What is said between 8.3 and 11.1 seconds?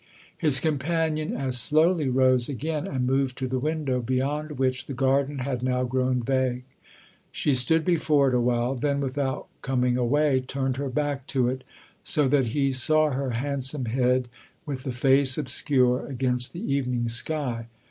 a while; then, without coming away, turned her